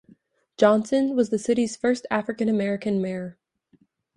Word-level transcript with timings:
Johnson 0.57 1.15
was 1.15 1.29
the 1.29 1.37
city's 1.37 1.75
first 1.75 2.07
African-American 2.09 3.03
mayor. 3.03 3.37